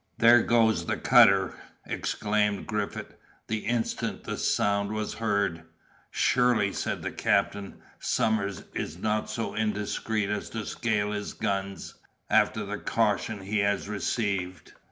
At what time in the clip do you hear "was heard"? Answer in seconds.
4.93-5.61